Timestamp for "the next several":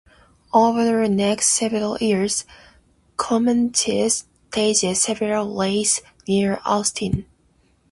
0.83-1.95